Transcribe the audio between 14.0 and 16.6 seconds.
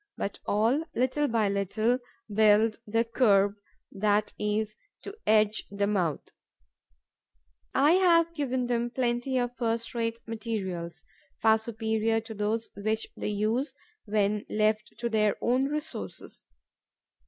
when left to their own resources.